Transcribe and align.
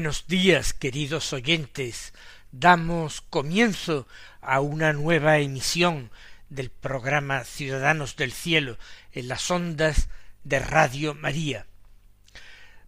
Buenos 0.00 0.26
días, 0.28 0.72
queridos 0.72 1.34
oyentes. 1.34 2.14
Damos 2.52 3.20
comienzo 3.20 4.08
a 4.40 4.60
una 4.60 4.94
nueva 4.94 5.36
emisión 5.36 6.10
del 6.48 6.70
programa 6.70 7.44
Ciudadanos 7.44 8.16
del 8.16 8.32
Cielo 8.32 8.78
en 9.12 9.28
las 9.28 9.50
ondas 9.50 10.08
de 10.42 10.58
Radio 10.58 11.12
María. 11.14 11.66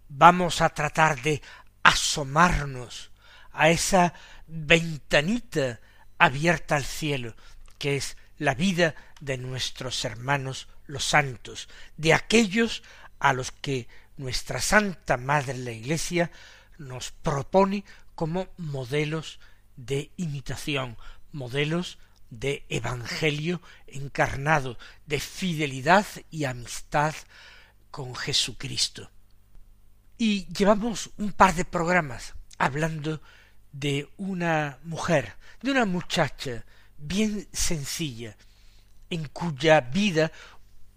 Vamos 0.08 0.62
a 0.62 0.70
tratar 0.70 1.20
de 1.20 1.42
asomarnos 1.82 3.10
a 3.52 3.68
esa 3.68 4.14
ventanita 4.46 5.80
abierta 6.16 6.76
al 6.76 6.84
cielo, 6.84 7.36
que 7.76 7.96
es 7.96 8.16
la 8.38 8.54
vida 8.54 8.94
de 9.20 9.36
nuestros 9.36 10.02
hermanos 10.06 10.66
los 10.86 11.04
santos, 11.04 11.68
de 11.98 12.14
aquellos 12.14 12.82
a 13.18 13.34
los 13.34 13.52
que 13.52 13.86
nuestra 14.16 14.62
Santa 14.62 15.18
Madre 15.18 15.58
la 15.58 15.72
Iglesia 15.72 16.30
nos 16.86 17.10
propone 17.10 17.84
como 18.14 18.48
modelos 18.56 19.40
de 19.76 20.12
imitación, 20.16 20.96
modelos 21.32 21.98
de 22.30 22.64
evangelio 22.68 23.60
encarnado, 23.86 24.78
de 25.06 25.20
fidelidad 25.20 26.06
y 26.30 26.44
amistad 26.44 27.14
con 27.90 28.14
Jesucristo. 28.14 29.10
Y 30.18 30.46
llevamos 30.46 31.10
un 31.18 31.32
par 31.32 31.54
de 31.54 31.64
programas 31.64 32.34
hablando 32.58 33.20
de 33.72 34.08
una 34.16 34.78
mujer, 34.84 35.34
de 35.62 35.72
una 35.72 35.84
muchacha 35.84 36.64
bien 36.96 37.48
sencilla, 37.52 38.36
en 39.10 39.26
cuya 39.28 39.80
vida 39.80 40.32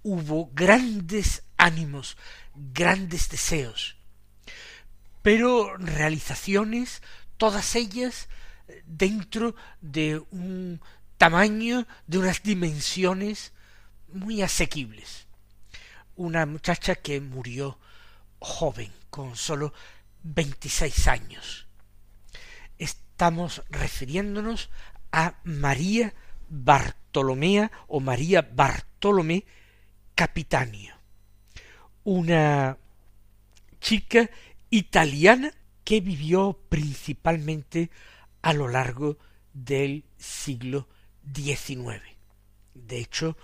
hubo 0.03 0.51
grandes 0.53 1.43
ánimos, 1.57 2.17
grandes 2.53 3.29
deseos, 3.29 3.94
pero 5.25 5.75
realizaciones, 5.77 7.01
todas 7.37 7.75
ellas 7.75 8.29
dentro 8.85 9.55
de 9.81 10.21
un 10.29 10.79
tamaño, 11.17 11.87
de 12.05 12.19
unas 12.19 12.43
dimensiones 12.43 13.51
muy 14.13 14.43
asequibles. 14.43 15.25
Una 16.15 16.45
muchacha 16.45 16.93
que 16.93 17.21
murió 17.21 17.79
joven, 18.37 18.91
con 19.09 19.35
sólo 19.35 19.73
veintiséis 20.21 21.07
años. 21.07 21.65
Estamos 22.77 23.63
refiriéndonos 23.71 24.69
a 25.11 25.39
María 25.43 26.13
Bartolomea 26.49 27.71
o 27.87 27.99
María 27.99 28.43
Bartolomé 28.43 29.43
Capitanio 30.13 30.93
una 32.03 32.77
chica 33.85 34.29
italiana 34.69 35.51
que 35.83 35.99
vivió 36.01 36.59
principalmente 36.69 37.89
a 38.41 38.53
lo 38.53 38.67
largo 38.67 39.17
del 39.53 40.05
siglo 40.17 40.87
XIX. 41.33 42.01
De 42.73 42.99
hecho, 42.99 43.37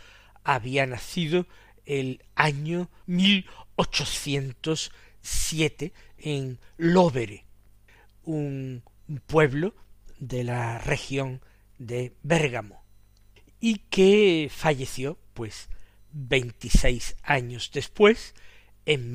había 0.43 0.85
nacido 0.85 1.47
el 1.85 2.21
año 2.35 2.89
1807 3.05 5.93
en 6.17 6.59
Lovere, 6.77 7.45
un 8.23 8.83
pueblo 9.25 9.73
de 10.19 10.43
la 10.43 10.79
región 10.79 11.41
de 11.77 12.17
Bérgamo, 12.21 12.83
y 13.59 13.77
que 13.89 14.49
falleció, 14.51 15.17
pues, 15.33 15.69
veintiséis 16.11 17.15
años 17.23 17.71
después, 17.73 18.35
en 18.85 19.11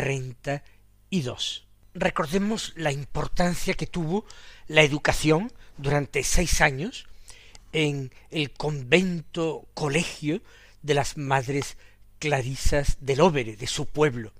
1832. 0.00 1.66
Recordemos 1.94 2.72
la 2.76 2.92
importancia 2.92 3.74
que 3.74 3.86
tuvo 3.86 4.24
la 4.66 4.82
educación 4.82 5.52
durante 5.76 6.22
seis 6.22 6.60
años 6.60 7.06
en 7.72 8.12
el 8.30 8.52
convento 8.52 9.66
colegio 9.74 10.42
de 10.82 10.94
las 10.94 11.16
madres 11.16 11.76
clarisas 12.18 12.98
del 13.00 13.20
Óvere, 13.20 13.56
de 13.56 13.66
su 13.66 13.86
pueblo, 13.86 14.32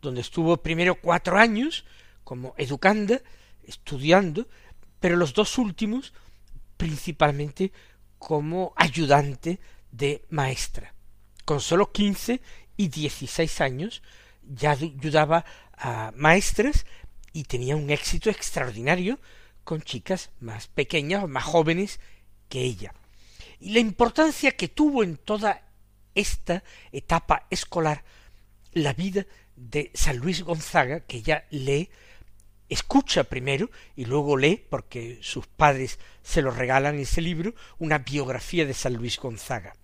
donde 0.00 0.20
estuvo 0.20 0.56
primero 0.56 0.94
cuatro 0.96 1.38
años 1.38 1.84
como 2.24 2.54
educanda, 2.56 3.20
estudiando, 3.64 4.48
pero 5.00 5.16
los 5.16 5.34
dos 5.34 5.58
últimos 5.58 6.12
principalmente 6.76 7.72
como 8.18 8.72
ayudante 8.76 9.60
de 9.90 10.24
maestra 10.30 10.94
con 11.50 11.60
sólo 11.60 11.90
quince 11.90 12.40
y 12.76 12.86
dieciséis 12.86 13.60
años 13.60 14.04
ya 14.42 14.72
ayudaba 14.72 15.44
a 15.76 16.12
maestras 16.16 16.86
y 17.32 17.44
tenía 17.44 17.76
un 17.76 17.90
éxito 17.90 18.30
extraordinario 18.30 19.18
con 19.64 19.82
chicas 19.82 20.30
más 20.40 20.66
pequeñas 20.66 21.24
o 21.24 21.28
más 21.28 21.44
jóvenes 21.44 22.00
que 22.48 22.62
ella. 22.62 22.94
Y 23.60 23.72
la 23.72 23.80
importancia 23.80 24.52
que 24.52 24.68
tuvo 24.68 25.02
en 25.02 25.16
toda 25.16 25.62
esta 26.14 26.64
etapa 26.92 27.46
escolar 27.50 28.04
la 28.72 28.92
vida 28.92 29.26
de 29.56 29.90
San 29.94 30.16
Luis 30.16 30.42
Gonzaga, 30.42 31.00
que 31.00 31.18
ella 31.18 31.44
lee, 31.50 31.90
escucha 32.68 33.24
primero 33.24 33.70
y 33.96 34.06
luego 34.06 34.36
lee, 34.36 34.64
porque 34.68 35.18
sus 35.22 35.46
padres 35.46 35.98
se 36.22 36.42
lo 36.42 36.50
regalan 36.50 36.98
ese 36.98 37.20
libro, 37.20 37.54
una 37.78 37.98
biografía 37.98 38.64
de 38.64 38.74
San 38.74 38.94
Luis 38.94 39.18
Gonzaga 39.18 39.74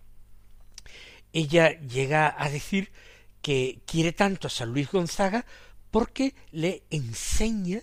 ella 1.37 1.79
llega 1.81 2.35
a 2.39 2.49
decir 2.49 2.91
que 3.47 3.79
quiere 3.87 4.11
tanto 4.11 4.49
a 4.49 4.51
San 4.51 4.73
Luis 4.73 4.91
Gonzaga 4.91 5.47
porque 5.93 6.35
le 6.51 6.83
enseña 6.91 7.81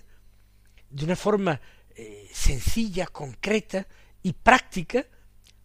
de 0.90 1.06
una 1.06 1.16
forma 1.16 1.62
eh, 1.96 2.30
sencilla, 2.34 3.08
concreta 3.08 3.88
y 4.22 4.34
práctica 4.34 5.08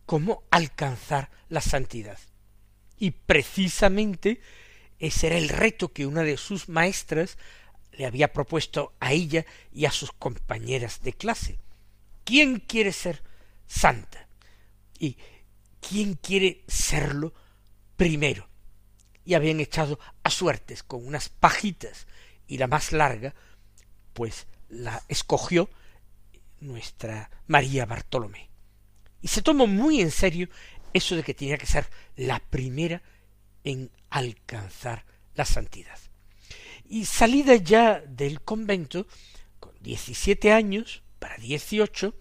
cómo 0.07 0.45
alcanzar 0.53 1.33
la 1.49 1.61
santidad. 1.61 2.17
Y 2.97 3.11
precisamente 3.11 4.41
ese 5.01 5.27
era 5.27 5.37
el 5.37 5.49
reto 5.49 5.93
que 5.93 6.07
una 6.07 6.23
de 6.23 6.37
sus 6.37 6.69
maestras 6.69 7.37
le 7.91 8.07
había 8.07 8.33
propuesto 8.33 8.95
a 9.01 9.13
ella 9.13 9.47
y 9.73 9.87
a 9.87 9.91
sus 9.91 10.13
compañeras 10.13 11.03
de 11.03 11.13
clase. 11.13 11.59
¿Quién 12.23 12.61
quiere 12.61 12.93
ser 12.93 13.25
santa? 13.67 14.29
¿Y 14.97 15.17
quién 15.81 16.15
quiere 16.15 16.63
serlo 16.69 17.35
primero, 17.97 18.49
y 19.29 19.35
habían 19.35 19.61
echado 19.61 20.01
a 20.23 20.31
suertes 20.31 20.83
con 20.83 21.07
unas 21.07 21.29
pajitas, 21.29 22.07
y 22.47 22.57
la 22.57 22.67
más 22.67 22.93
larga, 22.93 23.35
pues 24.15 24.47
la 24.71 25.03
escogió 25.07 25.69
nuestra 26.61 27.31
María 27.47 27.85
Bartolomé. 27.85 28.49
Y 29.21 29.29
se 29.29 29.43
tomó 29.43 29.67
muy 29.67 30.01
en 30.01 30.13
serio 30.13 30.49
eso 30.95 31.15
de 31.15 31.23
que 31.23 31.35
tenía 31.35 31.59
que 31.59 31.67
ser 31.67 31.91
la 32.17 32.41
primera 32.41 33.03
en 33.65 33.91
alcanzar 34.09 35.05
la 35.35 35.45
santidad. 35.45 35.99
Y 36.89 37.05
salida 37.05 37.55
ya 37.57 38.01
del 38.01 38.41
convento, 38.41 39.07
con 39.61 39.75
diecisiete 39.79 40.53
años, 40.53 41.03
para 41.19 41.37
dieciocho, 41.37 42.15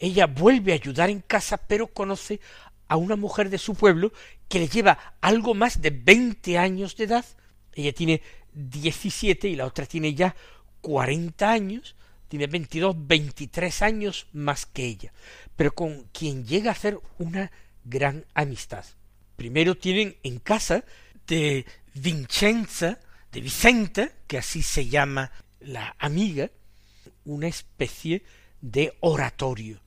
ella 0.00 0.26
vuelve 0.26 0.72
a 0.72 0.74
ayudar 0.74 1.10
en 1.10 1.20
casa, 1.20 1.58
pero 1.58 1.86
conoce 1.86 2.40
a 2.88 2.96
una 2.96 3.14
mujer 3.14 3.50
de 3.50 3.58
su 3.58 3.76
pueblo 3.76 4.12
que 4.54 4.60
le 4.60 4.68
lleva 4.68 5.16
algo 5.20 5.52
más 5.52 5.82
de 5.82 5.90
veinte 5.90 6.58
años 6.58 6.94
de 6.94 7.04
edad, 7.04 7.24
ella 7.72 7.92
tiene 7.92 8.22
diecisiete 8.52 9.48
y 9.48 9.56
la 9.56 9.66
otra 9.66 9.84
tiene 9.84 10.14
ya 10.14 10.36
cuarenta 10.80 11.50
años, 11.50 11.96
tiene 12.28 12.46
veintidós, 12.46 12.94
veintitrés 12.96 13.82
años 13.82 14.28
más 14.32 14.64
que 14.64 14.84
ella, 14.84 15.12
pero 15.56 15.74
con 15.74 16.04
quien 16.12 16.46
llega 16.46 16.70
a 16.70 16.74
hacer 16.74 17.00
una 17.18 17.50
gran 17.82 18.26
amistad. 18.32 18.84
Primero 19.34 19.76
tienen 19.76 20.18
en 20.22 20.38
casa 20.38 20.84
de 21.26 21.66
Vincenza, 21.92 23.00
de 23.32 23.40
Vicenta, 23.40 24.12
que 24.28 24.38
así 24.38 24.62
se 24.62 24.86
llama 24.86 25.32
la 25.58 25.96
amiga, 25.98 26.48
una 27.24 27.48
especie 27.48 28.22
de 28.60 28.96
oratorio 29.00 29.80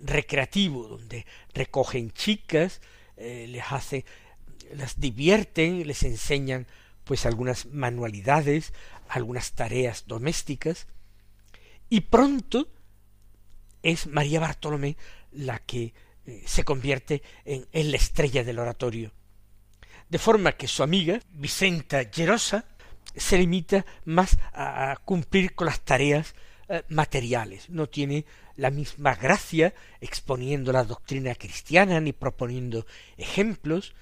recreativo, 0.00 0.88
donde 0.88 1.26
recogen 1.52 2.10
chicas, 2.12 2.80
eh, 3.18 3.46
les 3.48 3.64
hace, 3.70 4.04
las 4.74 5.00
divierten, 5.00 5.86
les 5.86 6.02
enseñan 6.02 6.66
pues 7.04 7.26
algunas 7.26 7.66
manualidades, 7.66 8.72
algunas 9.08 9.52
tareas 9.52 10.04
domésticas, 10.06 10.86
y 11.88 12.02
pronto 12.02 12.68
es 13.82 14.06
María 14.06 14.40
Bartolomé 14.40 14.96
la 15.32 15.58
que 15.58 15.94
eh, 16.26 16.42
se 16.46 16.64
convierte 16.64 17.22
en, 17.44 17.90
la 17.90 17.96
estrella 17.96 18.44
del 18.44 18.58
oratorio. 18.58 19.12
De 20.08 20.18
forma 20.18 20.52
que 20.52 20.68
su 20.68 20.82
amiga, 20.82 21.20
Vicenta 21.30 22.04
Gerosa, 22.12 22.64
se 23.16 23.38
limita 23.38 23.84
más 24.04 24.38
a, 24.52 24.96
cumplir 25.04 25.54
con 25.54 25.66
las 25.66 25.80
tareas 25.80 26.34
eh, 26.68 26.82
materiales, 26.88 27.68
no 27.70 27.88
tiene 27.88 28.24
la 28.58 28.70
misma 28.72 29.14
gracia 29.14 29.72
exponiendo 30.00 30.72
la 30.72 30.82
doctrina 30.82 31.36
cristiana, 31.36 32.00
ni 32.00 32.12
proponiendo 32.12 32.86
ejemplos, 33.16 33.94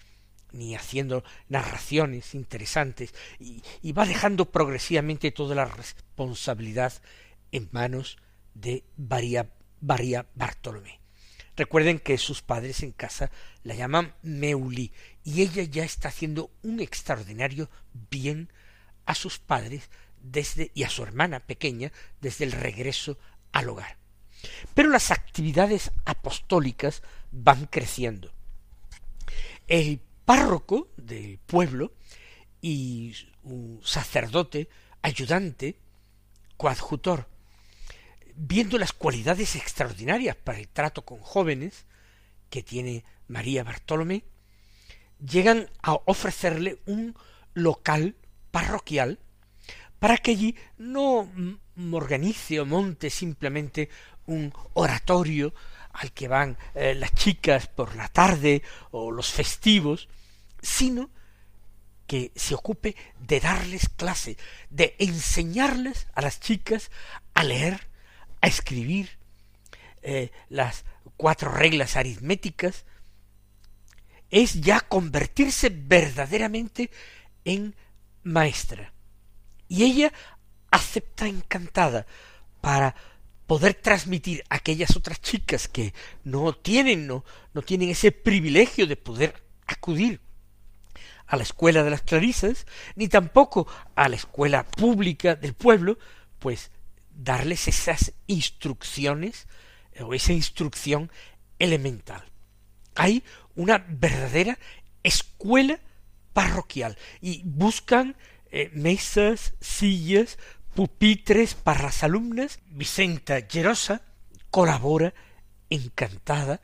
ni 0.51 0.75
haciendo 0.75 1.23
narraciones 1.51 2.35
interesantes, 2.35 3.15
y, 3.39 3.93
va 3.93 4.07
dejando 4.07 4.51
progresivamente 4.51 5.31
toda 5.31 5.55
la 5.55 5.67
responsabilidad 5.67 6.95
en 7.53 7.69
manos 7.71 8.17
de 8.55 8.85
María, 8.97 9.51
María 9.83 10.27
Bartolomé. 10.35 11.01
Recuerden 11.55 11.99
que 11.99 12.17
sus 12.17 12.41
padres 12.41 12.83
en 12.83 12.93
casa 12.93 13.31
la 13.63 13.75
llaman 13.75 14.15
Meuli, 14.23 14.91
y 15.23 15.43
ella 15.43 15.65
ya 15.65 15.85
está 15.85 16.09
haciendo 16.09 16.51
un 16.63 16.81
extraordinario 16.81 17.69
bien 18.11 18.51
a 19.05 19.15
sus 19.15 19.39
padres 19.39 19.91
desde 20.23 20.71
y 20.75 20.85
a 20.85 20.89
su 20.89 21.03
hermana 21.03 21.41
pequeña 21.41 21.93
desde 22.23 22.47
el 22.47 22.53
regreso 22.53 23.19
al 23.53 23.69
hogar. 23.69 24.06
Pero 24.75 24.91
las 24.91 25.11
actividades 25.11 25.91
apostólicas 26.05 27.03
van 27.31 27.67
creciendo. 27.67 28.33
El 29.67 30.01
párroco 30.25 30.89
del 30.97 31.39
pueblo 31.39 31.93
y 32.61 33.15
un 33.43 33.81
sacerdote 33.85 34.69
ayudante, 35.03 35.77
coadjutor, 36.57 37.29
viendo 38.35 38.79
las 38.79 38.93
cualidades 38.93 39.57
extraordinarias 39.57 40.37
para 40.37 40.59
el 40.59 40.69
trato 40.69 41.05
con 41.05 41.19
jóvenes 41.21 41.87
que 42.51 42.63
tiene 42.63 43.05
María 43.29 43.65
Bartolomé, 43.65 44.25
llegan 45.19 45.71
a 45.83 45.95
ofrecerle 46.05 46.81
un 46.87 47.17
local 47.55 48.17
parroquial 48.51 49.19
para 49.99 50.19
que 50.19 50.33
allí 50.33 50.57
no 50.77 51.31
organice 51.93 52.61
o 52.61 52.67
monte 52.67 53.11
simplemente 53.11 53.89
un 54.27 54.53
oratorio 54.75 55.55
al 55.93 56.13
que 56.13 56.29
van 56.29 56.59
eh, 56.75 56.95
las 56.95 57.15
chicas 57.15 57.67
por 57.69 57.97
la 57.97 58.09
tarde 58.09 58.63
o 58.91 59.11
los 59.11 59.31
festivos, 59.31 60.09
sino 60.61 61.11
que 62.07 62.33
se 62.37 62.55
ocupe 62.55 62.95
de 63.19 63.41
darles 63.41 63.89
clase, 63.89 64.37
de 64.71 64.95
enseñarles 64.99 66.07
a 66.15 66.23
las 66.23 66.39
chicas 66.41 66.91
a 67.35 67.43
leer, 67.43 67.89
a 68.41 68.47
escribir 68.47 69.19
eh, 70.03 70.31
las 70.49 70.85
cuatro 71.17 71.51
reglas 71.51 71.97
aritméticas, 71.97 72.85
es 74.31 74.61
ya 74.61 74.81
convertirse 74.81 75.71
verdaderamente 75.71 76.91
en 77.45 77.75
maestra. 78.23 78.93
Y 79.69 79.85
ella 79.85 80.13
acepta 80.71 81.27
encantada 81.27 82.07
para 82.61 82.95
poder 83.47 83.75
transmitir 83.75 84.45
a 84.49 84.57
aquellas 84.57 84.97
otras 84.97 85.21
chicas 85.21 85.69
que 85.69 85.95
no 86.25 86.53
tienen, 86.53 87.07
no, 87.07 87.25
no 87.55 87.63
tienen 87.63 87.91
ese 87.91 88.13
privilegio 88.13 88.87
de 88.87 88.97
poder 88.97 89.43
acudir 89.67 90.21
a 91.27 91.37
la 91.37 91.43
escuela 91.43 91.83
de 91.83 91.91
las 91.91 92.03
clarisas, 92.03 92.67
ni 92.95 93.09
tampoco 93.09 93.67
a 93.95 94.09
la 94.09 94.17
escuela 94.17 94.65
pública 94.65 95.35
del 95.35 95.55
pueblo, 95.55 95.99
pues 96.39 96.71
darles 97.11 97.67
esas 97.69 98.13
instrucciones 98.27 99.49
o 100.01 100.15
esa 100.15 100.33
instrucción 100.33 101.11
elemental. 101.59 102.25
Hay 102.95 103.25
una 103.55 103.85
verdadera 103.89 104.59
escuela 105.03 105.81
parroquial 106.33 106.97
y 107.21 107.43
buscan 107.45 108.17
eh, 108.51 108.71
mesas, 108.75 109.55
sillas, 109.61 110.39
pupitres 110.77 111.55
para 111.55 111.85
las 111.85 112.05
alumnas. 112.05 112.61
Vicenta 112.69 113.41
Gerosa 113.49 114.03
colabora 114.51 115.15
encantada, 115.71 116.61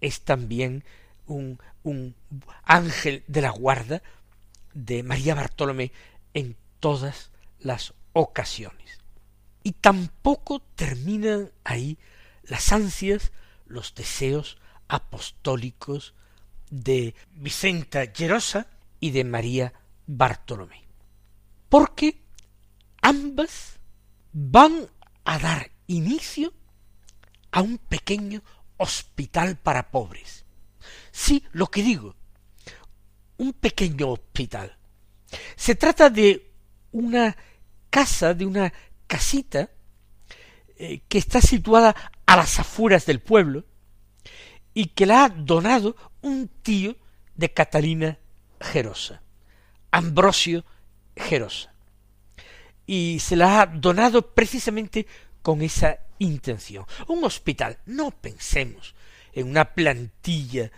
es 0.00 0.20
también 0.20 0.84
un, 1.26 1.58
un 1.82 2.14
ángel 2.64 3.24
de 3.26 3.40
la 3.40 3.50
guarda 3.50 4.02
de 4.74 5.02
María 5.02 5.34
Bartolomé 5.34 5.90
en 6.34 6.56
todas 6.78 7.30
las 7.58 7.94
ocasiones. 8.12 9.00
Y 9.62 9.72
tampoco 9.72 10.60
terminan 10.76 11.50
ahí 11.64 11.98
las 12.44 12.72
ansias, 12.72 13.32
los 13.66 13.94
deseos 13.94 14.58
apostólicos 14.86 16.14
de 16.70 17.14
Vicenta 17.32 18.06
Gerosa 18.14 18.66
y 19.00 19.10
de 19.10 19.24
María 19.24 19.72
Bartolomé. 20.06 20.84
Porque 21.68 22.20
ambas 23.02 23.78
van 24.32 24.88
a 25.24 25.38
dar 25.38 25.70
inicio 25.86 26.52
a 27.50 27.62
un 27.62 27.78
pequeño 27.78 28.42
hospital 28.76 29.56
para 29.56 29.90
pobres. 29.90 30.44
Sí, 31.10 31.44
lo 31.52 31.66
que 31.66 31.82
digo, 31.82 32.14
un 33.36 33.52
pequeño 33.52 34.10
hospital. 34.10 34.76
Se 35.56 35.74
trata 35.74 36.10
de 36.10 36.50
una 36.92 37.36
casa, 37.88 38.34
de 38.34 38.46
una 38.46 38.72
casita 39.06 39.70
eh, 40.76 41.02
que 41.08 41.18
está 41.18 41.40
situada 41.40 41.94
a 42.26 42.36
las 42.36 42.58
afueras 42.58 43.06
del 43.06 43.20
pueblo 43.20 43.64
y 44.72 44.86
que 44.86 45.06
la 45.06 45.24
ha 45.24 45.28
donado 45.28 45.96
un 46.22 46.48
tío 46.48 46.96
de 47.34 47.52
Catalina 47.52 48.18
Gerosa, 48.60 49.22
Ambrosio 49.90 50.64
Gerosa. 51.16 51.69
Y 52.92 53.20
se 53.20 53.36
la 53.36 53.62
ha 53.62 53.66
donado 53.66 54.34
precisamente 54.34 55.06
con 55.42 55.62
esa 55.62 56.00
intención. 56.18 56.86
Un 57.06 57.22
hospital, 57.22 57.78
no 57.86 58.10
pensemos 58.10 58.96
en 59.32 59.48
una 59.48 59.74
plantilla 59.74 60.72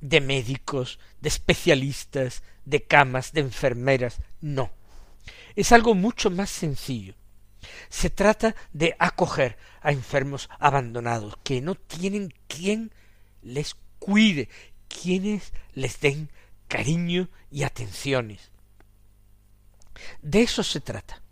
de 0.00 0.22
médicos, 0.22 0.98
de 1.20 1.28
especialistas, 1.28 2.42
de 2.64 2.84
camas, 2.84 3.34
de 3.34 3.42
enfermeras, 3.42 4.22
no. 4.40 4.70
Es 5.56 5.70
algo 5.72 5.94
mucho 5.94 6.30
más 6.30 6.48
sencillo. 6.48 7.12
Se 7.90 8.08
trata 8.08 8.54
de 8.72 8.96
acoger 8.98 9.58
a 9.82 9.92
enfermos 9.92 10.48
abandonados 10.58 11.36
que 11.42 11.60
no 11.60 11.74
tienen 11.74 12.32
quien 12.46 12.94
les 13.42 13.76
cuide, 13.98 14.48
quienes 14.88 15.52
les 15.74 16.00
den 16.00 16.30
cariño 16.66 17.28
y 17.50 17.64
atenciones. 17.64 18.52
De 20.22 20.40
eso 20.40 20.62
se 20.62 20.80
trata. 20.80 21.27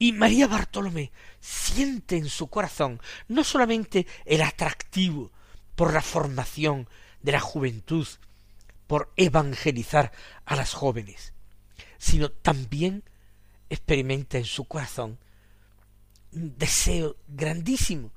Y 0.00 0.10
María 0.12 0.48
Bartolomé 0.48 1.12
siente 1.38 2.16
en 2.16 2.28
su 2.28 2.48
corazón 2.48 3.00
no 3.28 3.44
solamente 3.44 4.08
el 4.24 4.42
atractivo 4.42 5.30
por 5.76 5.92
la 5.94 6.02
formación 6.02 6.88
de 7.22 7.30
la 7.32 7.40
juventud, 7.40 8.08
por 8.88 9.12
evangelizar 9.16 10.10
a 10.44 10.56
las 10.56 10.72
jóvenes, 10.72 11.32
sino 11.98 12.28
también 12.28 13.04
experimenta 13.68 14.38
en 14.38 14.44
su 14.44 14.64
corazón 14.64 15.20
un 16.32 16.58
deseo 16.58 17.16
grandísimo 17.28 18.10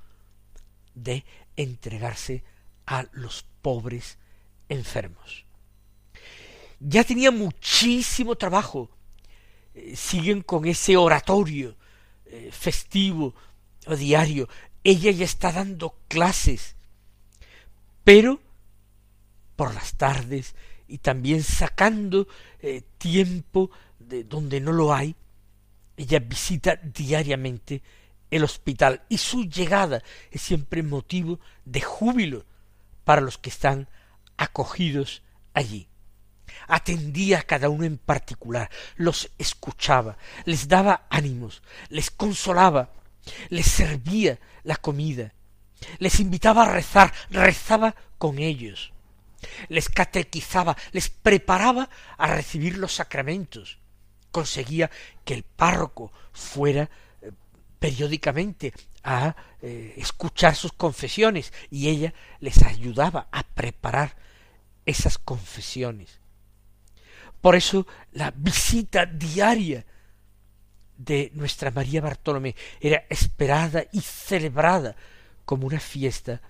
de 0.95 1.25
entregarse 1.55 2.43
a 2.87 3.05
los 3.11 3.45
pobres 3.61 4.17
enfermos 4.67 5.45
ya 6.83 7.03
tenía 7.03 7.31
muchísimo 7.31 8.35
trabajo. 8.35 8.89
Siguen 9.95 10.41
con 10.41 10.65
ese 10.65 10.97
oratorio 10.97 11.75
eh, 12.25 12.49
festivo 12.51 13.33
o 13.87 13.95
diario. 13.95 14.47
Ella 14.83 15.11
ya 15.11 15.25
está 15.25 15.51
dando 15.51 15.95
clases, 16.07 16.75
pero 18.03 18.39
por 19.55 19.73
las 19.73 19.95
tardes 19.95 20.55
y 20.87 20.97
también 20.97 21.43
sacando 21.43 22.27
eh, 22.59 22.83
tiempo 22.97 23.71
de 23.99 24.23
donde 24.23 24.59
no 24.59 24.71
lo 24.71 24.93
hay, 24.93 25.15
ella 25.95 26.19
visita 26.19 26.75
diariamente 26.75 27.81
el 28.31 28.43
hospital 28.43 29.03
y 29.09 29.17
su 29.19 29.45
llegada 29.45 30.03
es 30.31 30.41
siempre 30.41 30.81
motivo 30.81 31.39
de 31.65 31.81
júbilo 31.81 32.45
para 33.03 33.21
los 33.21 33.37
que 33.37 33.49
están 33.49 33.87
acogidos 34.37 35.21
allí 35.53 35.87
atendía 36.67 37.39
a 37.39 37.43
cada 37.43 37.69
uno 37.69 37.85
en 37.85 37.97
particular, 37.97 38.69
los 38.95 39.31
escuchaba, 39.37 40.17
les 40.45 40.67
daba 40.67 41.07
ánimos, 41.09 41.61
les 41.89 42.11
consolaba, 42.11 42.91
les 43.49 43.65
servía 43.65 44.39
la 44.63 44.75
comida, 44.75 45.33
les 45.99 46.19
invitaba 46.19 46.63
a 46.63 46.71
rezar, 46.71 47.13
rezaba 47.29 47.95
con 48.17 48.39
ellos, 48.39 48.93
les 49.69 49.89
catequizaba, 49.89 50.77
les 50.91 51.09
preparaba 51.09 51.89
a 52.17 52.27
recibir 52.27 52.77
los 52.77 52.93
sacramentos, 52.93 53.79
conseguía 54.31 54.89
que 55.23 55.33
el 55.33 55.43
párroco 55.43 56.11
fuera 56.31 56.89
eh, 57.21 57.31
periódicamente 57.79 58.73
a 59.03 59.35
eh, 59.61 59.93
escuchar 59.97 60.55
sus 60.55 60.73
confesiones 60.73 61.53
y 61.69 61.89
ella 61.89 62.13
les 62.39 62.63
ayudaba 62.63 63.27
a 63.31 63.43
preparar 63.43 64.15
esas 64.85 65.17
confesiones. 65.17 66.19
Por 67.43 67.57
eso 67.57 67.85
la 68.13 68.31
visita 68.31 69.05
diaria 69.05 69.85
de 70.97 71.29
nuestra 71.33 71.71
María 71.71 71.99
Bartolomé 71.99 72.55
era 72.79 73.03
esperada 73.09 73.83
y 73.91 73.99
celebrada 73.99 74.95
como 75.43 75.67
una 75.67 75.81
fiesta 75.81 76.41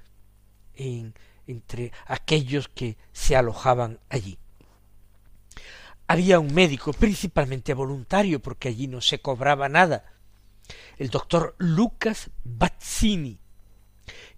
en, 0.75 1.15
entre 1.47 1.91
aquellos 2.05 2.67
que 2.67 2.95
se 3.11 3.35
alojaban 3.35 4.01
allí. 4.07 4.37
Había 6.05 6.39
un 6.39 6.53
médico, 6.53 6.93
principalmente 6.93 7.73
voluntario, 7.73 8.39
porque 8.39 8.67
allí 8.67 8.85
no 8.85 9.01
se 9.01 9.19
cobraba 9.19 9.69
nada, 9.69 10.13
el 10.99 11.09
doctor 11.09 11.55
Lucas 11.57 12.29
Bazzini, 12.43 13.39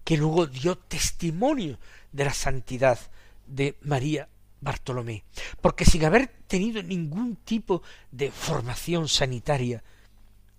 que 0.05 0.15
luego 0.15 0.47
dio 0.47 0.77
testimonio 0.77 1.79
de 2.13 2.23
la 2.23 2.33
santidad 2.33 2.97
de 3.45 3.75
María 3.81 4.29
Bartolomé, 4.65 5.23
porque 5.61 5.85
sin 5.85 6.03
haber 6.05 6.27
tenido 6.47 6.81
ningún 6.81 7.35
tipo 7.37 7.83
de 8.11 8.31
formación 8.31 9.07
sanitaria, 9.07 9.83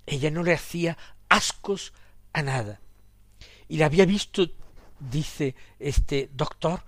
ella 0.07 0.31
no 0.31 0.45
le 0.45 0.55
hacía 0.55 0.97
ascos 1.29 1.93
a 2.33 2.43
nada. 2.43 2.81
Y 3.69 3.79
la 3.79 3.87
había 3.87 4.07
visto, 4.07 4.49
dice 5.01 5.57
este 5.81 6.31
doctor, 6.33 6.85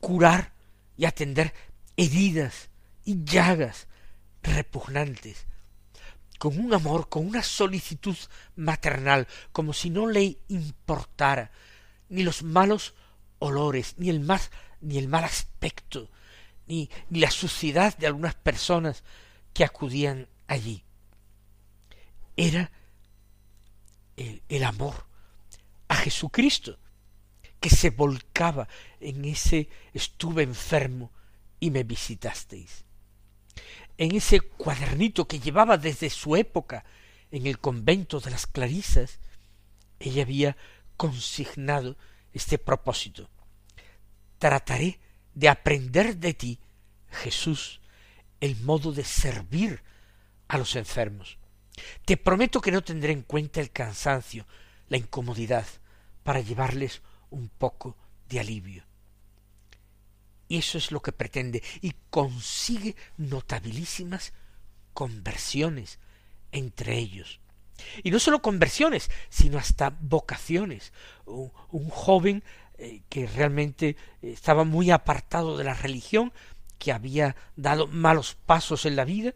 curar 0.00 0.52
y 0.96 1.04
atender 1.04 1.52
heridas 1.96 2.70
y 3.04 3.24
llagas 3.24 3.88
repugnantes, 4.42 5.46
con 6.38 6.56
un 6.60 6.72
amor, 6.72 7.08
con 7.08 7.26
una 7.26 7.42
solicitud 7.42 8.16
maternal, 8.54 9.26
como 9.50 9.72
si 9.72 9.90
no 9.90 10.06
le 10.06 10.38
importara 10.46 11.50
ni 12.08 12.22
los 12.22 12.44
malos 12.44 12.94
olores, 13.40 13.94
ni 13.98 14.10
el 14.10 14.20
más, 14.20 14.52
ni 14.80 14.96
el 14.98 15.08
mal 15.08 15.24
aspecto, 15.24 16.08
ni, 16.66 16.90
ni 17.10 17.20
la 17.20 17.30
suciedad 17.30 17.96
de 17.96 18.06
algunas 18.06 18.34
personas 18.34 19.04
que 19.52 19.64
acudían 19.64 20.28
allí. 20.46 20.84
Era 22.36 22.70
el, 24.16 24.42
el 24.48 24.64
amor 24.64 25.06
a 25.88 25.96
Jesucristo, 25.96 26.78
que 27.60 27.70
se 27.70 27.90
volcaba 27.90 28.68
en 29.00 29.24
ese 29.24 29.68
estuve 29.94 30.42
enfermo 30.42 31.10
y 31.58 31.70
me 31.70 31.84
visitasteis 31.84 32.86
en 33.98 34.14
ese 34.14 34.40
cuadernito 34.40 35.26
que 35.26 35.40
llevaba 35.40 35.78
desde 35.78 36.10
su 36.10 36.36
época 36.36 36.84
en 37.30 37.46
el 37.46 37.58
convento 37.58 38.20
de 38.20 38.30
las 38.30 38.46
Clarisas, 38.46 39.18
ella 39.98 40.22
había 40.22 40.56
consignado 40.96 41.96
este 42.32 42.58
propósito. 42.58 43.28
Trataré 44.38 45.00
de 45.36 45.50
aprender 45.50 46.16
de 46.16 46.34
ti, 46.34 46.58
Jesús, 47.10 47.80
el 48.40 48.56
modo 48.56 48.90
de 48.90 49.04
servir 49.04 49.82
a 50.48 50.58
los 50.58 50.74
enfermos. 50.76 51.38
Te 52.06 52.16
prometo 52.16 52.60
que 52.60 52.72
no 52.72 52.82
tendré 52.82 53.12
en 53.12 53.22
cuenta 53.22 53.60
el 53.60 53.70
cansancio, 53.70 54.46
la 54.88 54.96
incomodidad, 54.96 55.66
para 56.24 56.40
llevarles 56.40 57.02
un 57.30 57.50
poco 57.50 57.96
de 58.28 58.40
alivio. 58.40 58.84
Y 60.48 60.56
eso 60.56 60.78
es 60.78 60.90
lo 60.90 61.02
que 61.02 61.12
pretende 61.12 61.62
y 61.82 61.92
consigue 62.08 62.96
notabilísimas 63.18 64.32
conversiones 64.94 65.98
entre 66.50 66.96
ellos. 66.96 67.40
Y 68.02 68.10
no 68.10 68.18
solo 68.18 68.40
conversiones, 68.40 69.10
sino 69.28 69.58
hasta 69.58 69.90
vocaciones. 70.00 70.92
Un, 71.26 71.90
joven 71.90 72.42
eh, 72.78 73.02
que 73.08 73.26
realmente 73.26 73.96
estaba 74.22 74.64
muy 74.64 74.90
apartado 74.90 75.56
de 75.56 75.64
la 75.64 75.74
religión, 75.74 76.32
que 76.78 76.92
había 76.92 77.36
dado 77.56 77.86
malos 77.86 78.36
pasos 78.46 78.86
en 78.86 78.96
la 78.96 79.04
vida, 79.04 79.34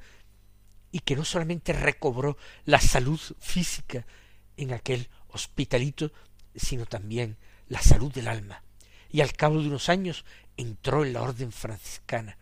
y 0.93 1.01
que 1.01 1.17
no 1.17 1.25
solamente 1.25 1.73
recobró 1.73 2.37
la 2.65 2.81
salud 2.81 3.21
física 3.39 4.07
en 4.57 4.73
aquel 4.73 5.09
hospitalito, 5.29 6.13
sino 6.55 6.87
también 6.87 7.37
la 7.69 7.81
salud 7.81 8.13
del 8.13 8.29
alma. 8.29 8.63
Y 9.11 9.21
al 9.21 9.33
cabo 9.33 9.61
de 9.61 9.69
unos 9.69 9.89
años 9.89 10.25
entró 10.57 11.05
en 11.05 11.13
la 11.13 11.23
orden 11.23 11.53
franciscana 11.53 12.37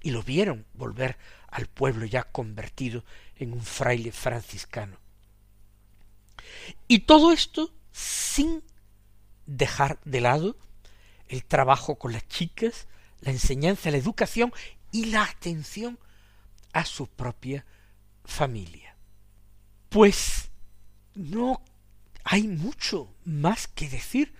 y 0.00 0.10
lo 0.10 0.22
vieron 0.22 0.66
volver 0.74 1.18
al 1.48 1.66
pueblo 1.66 2.04
ya 2.06 2.24
convertido 2.24 3.04
en 3.36 3.52
un 3.52 3.62
fraile 3.62 4.12
franciscano. 4.12 4.98
Y 6.88 7.00
todo 7.00 7.32
esto 7.32 7.72
sin 7.92 8.62
dejar 9.46 10.00
de 10.04 10.20
lado 10.20 10.56
el 11.28 11.44
trabajo 11.44 11.96
con 11.96 12.12
las 12.12 12.26
chicas, 12.28 12.86
la 13.20 13.30
enseñanza, 13.30 13.90
la 13.90 13.96
educación 13.96 14.52
y 14.92 15.06
la 15.06 15.24
atención 15.24 15.98
a 16.72 16.84
su 16.84 17.06
propia 17.06 17.64
familia. 18.24 18.96
Pues 19.88 20.50
no 21.14 21.62
hay 22.24 22.48
mucho 22.48 23.14
más 23.24 23.68
que 23.68 23.88
decir 23.88 24.34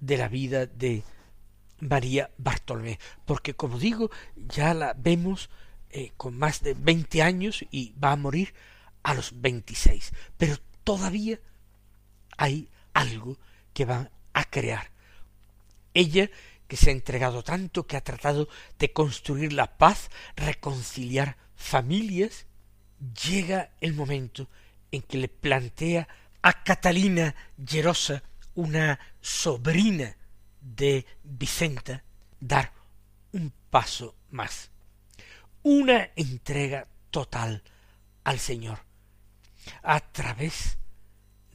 de 0.00 0.16
la 0.16 0.28
vida 0.28 0.66
de 0.66 1.02
María 1.80 2.30
Bartolomé, 2.38 2.98
porque 3.24 3.54
como 3.54 3.78
digo, 3.78 4.10
ya 4.36 4.74
la 4.74 4.94
vemos 4.94 5.50
eh, 5.90 6.12
con 6.16 6.38
más 6.38 6.62
de 6.62 6.74
veinte 6.74 7.22
años 7.22 7.64
y 7.70 7.92
va 7.92 8.12
a 8.12 8.16
morir 8.16 8.54
a 9.02 9.14
los 9.14 9.40
veintiséis, 9.40 10.12
pero 10.36 10.56
todavía 10.84 11.40
hay 12.36 12.68
algo 12.94 13.38
que 13.74 13.84
va 13.84 14.10
crear. 14.44 14.90
Ella, 15.94 16.30
que 16.68 16.76
se 16.76 16.90
ha 16.90 16.92
entregado 16.92 17.42
tanto, 17.42 17.86
que 17.86 17.96
ha 17.96 18.04
tratado 18.04 18.48
de 18.78 18.92
construir 18.92 19.52
la 19.52 19.76
paz, 19.78 20.10
reconciliar 20.36 21.36
familias, 21.54 22.46
llega 23.26 23.70
el 23.80 23.94
momento 23.94 24.48
en 24.90 25.02
que 25.02 25.18
le 25.18 25.28
plantea 25.28 26.08
a 26.42 26.62
Catalina 26.64 27.34
Llerosa, 27.56 28.22
una 28.54 28.98
sobrina 29.20 30.16
de 30.60 31.06
Vicenta 31.22 32.04
dar 32.40 32.72
un 33.32 33.52
paso 33.70 34.16
más, 34.30 34.70
una 35.62 36.10
entrega 36.16 36.88
total 37.10 37.62
al 38.24 38.38
Señor 38.38 38.80
a 39.82 40.00
través 40.00 40.78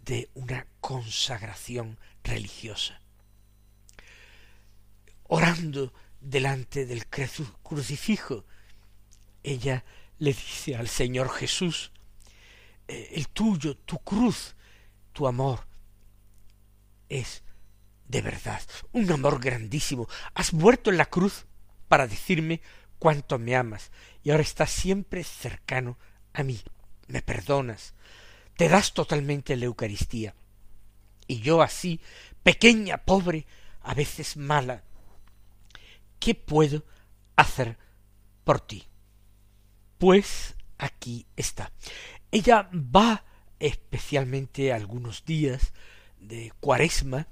de 0.06 0.30
una 0.34 0.66
consagración 0.80 2.00
religiosa. 2.28 3.02
Orando 5.24 5.94
delante 6.22 6.86
del 6.86 7.08
crucifijo, 7.08 8.46
ella 9.44 9.84
le 10.20 10.34
dice 10.34 10.76
al 10.76 10.88
Señor 10.88 11.30
Jesús, 11.30 11.92
eh, 12.88 13.10
el 13.14 13.28
tuyo, 13.30 13.78
tu 13.78 14.00
cruz, 14.00 14.56
tu 15.14 15.28
amor, 15.28 15.68
es 17.10 17.44
de 18.08 18.22
verdad, 18.22 18.62
un 18.94 19.12
amor 19.12 19.40
grandísimo. 19.42 20.08
Has 20.34 20.54
muerto 20.54 20.90
en 20.90 20.98
la 20.98 21.08
cruz 21.08 21.46
para 21.88 22.08
decirme 22.08 22.62
cuánto 23.00 23.38
me 23.38 23.56
amas 23.56 23.92
y 24.24 24.32
ahora 24.32 24.44
estás 24.44 24.72
siempre 24.72 25.24
cercano 25.24 25.98
a 26.34 26.44
mí. 26.44 26.60
Me 27.08 27.22
perdonas. 27.22 27.94
Te 28.56 28.70
das 28.70 28.94
totalmente 28.94 29.56
la 29.56 29.66
Eucaristía. 29.66 30.36
Y 31.28 31.40
yo 31.40 31.62
así, 31.62 32.00
pequeña, 32.44 32.98
pobre, 32.98 33.46
a 33.82 33.94
veces 33.94 34.38
mala, 34.38 34.84
¿qué 36.20 36.36
puedo 36.36 36.84
hacer 37.36 37.78
por 38.44 38.62
ti? 38.62 38.88
Pues 39.98 40.56
aquí 40.78 41.26
está. 41.36 41.72
Ella 42.32 42.70
va 42.74 43.26
especialmente 43.60 44.72
algunos 44.72 45.26
días 45.26 45.74
de 46.20 46.52
cuaresma 46.60 47.28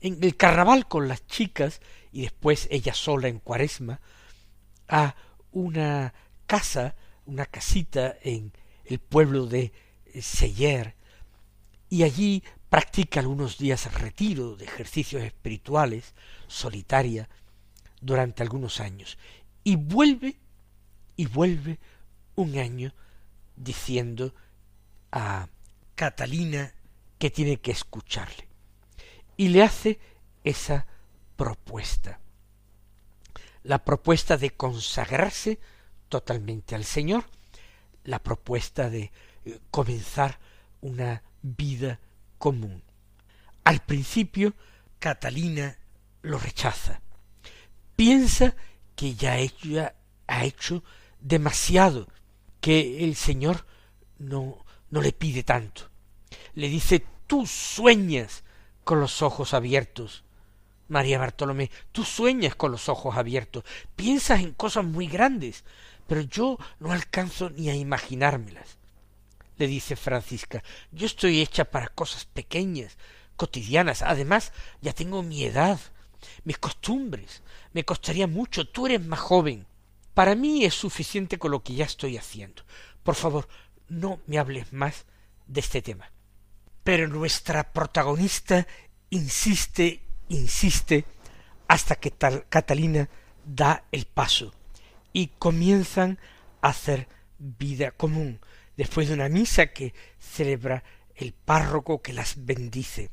en 0.00 0.22
el 0.22 0.36
carnaval 0.36 0.86
con 0.86 1.08
las 1.08 1.26
chicas 1.26 1.80
y 2.12 2.22
después 2.22 2.68
ella 2.70 2.94
sola 2.94 3.28
en 3.28 3.38
cuaresma 3.38 4.00
a 4.88 5.16
una 5.52 6.14
casa, 6.46 6.94
una 7.24 7.46
casita 7.46 8.16
en 8.22 8.52
el 8.84 8.98
pueblo 8.98 9.46
de 9.46 9.72
Seyer 10.20 10.94
y 11.88 12.02
allí 12.02 12.42
practica 12.68 13.20
algunos 13.20 13.58
días 13.58 13.92
retiro 13.94 14.56
de 14.56 14.64
ejercicios 14.64 15.22
espirituales, 15.22 16.14
solitaria, 16.46 17.28
durante 18.00 18.42
algunos 18.42 18.80
años 18.80 19.18
y 19.64 19.76
vuelve 19.76 20.38
y 21.16 21.26
vuelve 21.26 21.78
un 22.34 22.58
año 22.58 22.94
diciendo 23.56 24.34
a 25.10 25.48
Catalina 25.94 26.72
que 27.18 27.30
tiene 27.30 27.56
que 27.56 27.72
escucharle. 27.72 28.46
Y 29.36 29.48
le 29.48 29.62
hace 29.62 29.98
esa 30.44 30.86
propuesta. 31.36 32.20
La 33.62 33.84
propuesta 33.84 34.36
de 34.36 34.50
consagrarse 34.50 35.58
totalmente 36.08 36.74
al 36.74 36.84
Señor, 36.84 37.24
la 38.04 38.22
propuesta 38.22 38.88
de 38.90 39.10
eh, 39.44 39.58
comenzar 39.70 40.38
una 40.80 41.22
vida 41.42 41.98
común. 42.38 42.82
Al 43.64 43.80
principio, 43.80 44.54
Catalina 44.98 45.78
lo 46.22 46.38
rechaza. 46.38 47.00
Piensa 47.96 48.54
que 48.94 49.14
ya 49.14 49.38
ella 49.38 49.94
ha 50.26 50.44
hecho 50.44 50.82
demasiado, 51.20 52.08
que 52.60 53.04
el 53.04 53.16
Señor 53.16 53.66
no, 54.18 54.64
no 54.90 55.00
le 55.00 55.12
pide 55.12 55.42
tanto. 55.42 55.90
Le 56.54 56.68
dice, 56.68 57.04
tú 57.26 57.46
sueñas 57.46 58.44
con 58.84 59.00
los 59.00 59.22
ojos 59.22 59.54
abiertos. 59.54 60.24
María 60.88 61.18
Bartolomé, 61.18 61.70
tú 61.92 62.04
sueñas 62.04 62.54
con 62.54 62.70
los 62.70 62.88
ojos 62.88 63.16
abiertos, 63.16 63.64
piensas 63.96 64.40
en 64.40 64.52
cosas 64.52 64.84
muy 64.84 65.08
grandes, 65.08 65.64
pero 66.06 66.20
yo 66.20 66.58
no 66.78 66.92
alcanzo 66.92 67.50
ni 67.50 67.68
a 67.68 67.74
imaginármelas. 67.74 68.78
Le 69.58 69.66
dice 69.66 69.96
Francisca, 69.96 70.62
yo 70.92 71.06
estoy 71.06 71.40
hecha 71.40 71.64
para 71.64 71.88
cosas 71.88 72.24
pequeñas, 72.26 72.98
cotidianas, 73.36 74.02
además 74.02 74.52
ya 74.80 74.92
tengo 74.92 75.22
mi 75.22 75.44
edad, 75.44 75.78
mis 76.44 76.58
costumbres, 76.58 77.42
me 77.72 77.84
costaría 77.84 78.26
mucho, 78.26 78.68
tú 78.68 78.86
eres 78.86 79.04
más 79.04 79.20
joven. 79.20 79.66
Para 80.14 80.34
mí 80.34 80.64
es 80.64 80.74
suficiente 80.74 81.38
con 81.38 81.50
lo 81.50 81.62
que 81.62 81.74
ya 81.74 81.84
estoy 81.84 82.16
haciendo. 82.16 82.62
Por 83.02 83.14
favor, 83.14 83.48
no 83.88 84.20
me 84.26 84.38
hables 84.38 84.72
más 84.72 85.04
de 85.46 85.60
este 85.60 85.82
tema. 85.82 86.10
Pero 86.82 87.08
nuestra 87.08 87.72
protagonista 87.72 88.66
insiste, 89.10 90.02
insiste, 90.28 91.04
hasta 91.68 91.96
que 91.96 92.10
tal 92.10 92.46
Catalina 92.48 93.08
da 93.44 93.84
el 93.92 94.06
paso 94.06 94.54
y 95.12 95.28
comienzan 95.38 96.18
a 96.62 96.68
hacer 96.68 97.08
vida 97.38 97.90
común, 97.90 98.40
después 98.76 99.08
de 99.08 99.14
una 99.14 99.28
misa 99.28 99.68
que 99.68 99.94
celebra 100.18 100.84
el 101.14 101.32
párroco 101.32 102.02
que 102.02 102.12
las 102.12 102.44
bendice. 102.44 103.10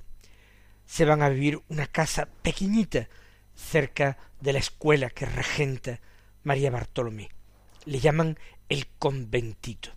Se 0.86 1.06
van 1.06 1.22
a 1.22 1.30
vivir 1.30 1.62
una 1.70 1.88
casa 1.88 2.28
pequeñita 2.42 3.08
cerca 3.56 4.18
de 4.42 4.54
la 4.54 4.60
escuela 4.60 5.10
que 5.10 5.26
regenta 5.26 6.00
María 6.44 6.70
Bartolomé. 6.70 7.30
Le 7.86 8.00
llaman 8.00 8.38
el 8.70 8.88
conventito. 9.00 9.90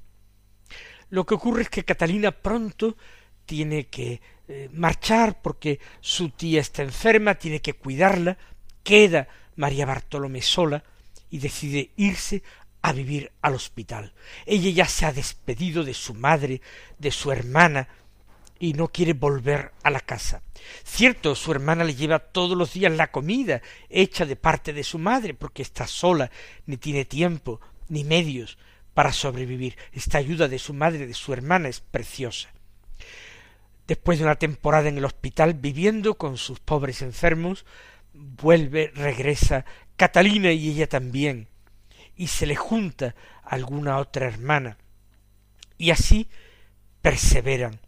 Lo 1.11 1.25
que 1.25 1.35
ocurre 1.35 1.63
es 1.63 1.71
que 1.71 1.85
Catalina 1.85 2.31
pronto 2.31 2.97
tiene 3.45 3.87
que 3.87 4.21
eh, 4.49 4.69
marchar 4.73 5.41
porque 5.41 5.81
su 6.01 6.31
tía 6.31 6.61
está 6.61 6.83
enferma, 6.83 7.37
tiene 7.37 7.61
que 7.61 7.75
cuidarla, 7.75 8.39
queda 8.83 9.29
María 9.57 9.87
Bartolomé 9.87 10.43
sola 10.43 10.85
y 11.31 11.39
decide 11.39 11.91
irse 11.97 12.43
a 12.87 12.93
vivir 12.93 13.33
al 13.43 13.55
hospital. 13.55 14.13
Ella 14.47 14.71
ya 14.71 14.87
se 14.87 15.07
ha 15.07 15.13
despedido 15.13 15.83
de 15.83 15.93
su 15.93 16.15
madre, 16.15 16.61
de 16.99 17.11
su 17.11 17.33
hermana, 17.33 17.89
y 18.61 18.75
no 18.75 18.87
quiere 18.87 19.13
volver 19.13 19.73
a 19.83 19.91
la 19.91 19.99
casa. 19.99 20.41
Cierto, 20.85 21.35
su 21.35 21.51
hermana 21.51 21.83
le 21.83 21.97
lleva 21.97 22.21
todos 22.21 22.57
los 22.57 22.75
días 22.75 22.93
la 22.93 23.11
comida 23.11 23.61
hecha 23.91 24.25
de 24.25 24.37
parte 24.37 24.73
de 24.73 24.85
su 24.85 25.01
madre, 25.01 25.35
porque 25.35 25.63
está 25.63 25.89
sola, 25.89 26.31
ni 26.67 26.77
tiene 26.77 27.05
tiempo, 27.05 27.61
ni 27.89 28.05
medios 28.05 28.57
para 28.95 29.13
sobrevivir. 29.13 29.77
Esta 29.93 30.19
ayuda 30.19 30.47
de 30.47 30.61
su 30.61 30.73
madre, 30.73 31.09
de 31.09 31.15
su 31.15 31.33
hermana, 31.33 31.69
es 31.69 31.81
preciosa. 31.81 32.51
Después 33.89 34.21
de 34.21 34.27
una 34.27 34.37
temporada 34.37 34.89
en 34.89 34.99
el 34.99 35.05
hospital 35.05 35.55
viviendo 35.55 36.15
con 36.15 36.37
sus 36.37 36.61
pobres 36.61 37.03
enfermos, 37.03 37.67
vuelve, 38.15 38.93
regresa 38.95 39.65
Catalina 39.97 40.53
y 40.53 40.71
ella 40.71 40.89
también, 40.89 41.49
y 42.17 42.29
se 42.29 42.47
le 42.47 42.57
junta 42.57 43.15
alguna 43.43 43.99
otra 43.99 44.27
hermana. 44.27 44.79
Y 45.79 45.91
así 45.91 46.29
perseveran 47.03 47.81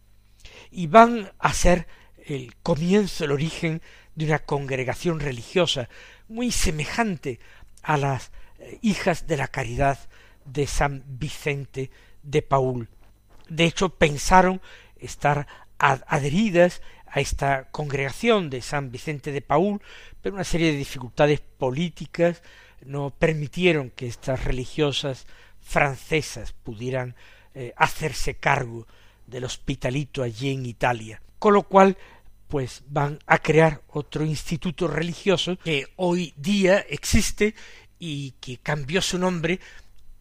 y 0.71 0.87
van 0.87 1.33
a 1.39 1.53
ser 1.53 1.87
el 2.27 2.55
comienzo, 2.63 3.25
el 3.25 3.33
origen 3.33 3.83
de 4.15 4.27
una 4.27 4.39
congregación 4.41 5.21
religiosa 5.21 5.89
muy 6.29 6.53
semejante 6.53 7.41
a 7.83 7.97
las 7.97 8.31
eh, 8.59 8.79
hijas 8.83 9.27
de 9.27 9.37
la 9.37 9.49
caridad 9.49 9.99
de 10.45 10.67
San 10.67 11.05
Vicente 11.07 11.91
de 12.23 12.43
Paul. 12.43 12.89
De 13.49 13.65
hecho, 13.65 13.89
pensaron 13.89 14.61
estar 14.99 15.47
adheridas 15.79 16.83
a 17.07 17.21
esta 17.21 17.71
congregación 17.71 18.51
de 18.51 18.61
San 18.61 18.91
Vicente 18.91 19.33
de 19.33 19.41
Paul, 19.41 19.81
pero 20.21 20.35
una 20.35 20.45
serie 20.45 20.73
de 20.73 20.79
dificultades 20.79 21.41
políticas 21.41 22.43
no 22.85 23.11
permitieron 23.11 23.91
que 23.91 24.07
estas 24.07 24.45
religiosas 24.45 25.27
francesas 25.61 26.53
pudieran 26.53 27.15
eh, 27.55 27.75
hacerse 27.77 28.37
cargo 28.37 28.87
del 29.27 29.45
hospitalito 29.45 30.23
allí 30.23 30.53
en 30.53 30.67
Italia. 30.67 31.21
Con 31.39 31.55
lo 31.55 31.65
cual, 31.65 31.97
pues 32.49 32.83
van 32.89 33.19
a 33.27 33.39
crear 33.39 33.83
otro 33.89 34.25
instituto 34.25 34.89
religioso 34.89 35.59
que 35.59 35.87
hoy 35.97 36.33
día 36.37 36.79
existe 36.79 37.55
y 37.99 38.33
que 38.41 38.59
cambió 38.59 39.03
su 39.03 39.19
nombre 39.19 39.61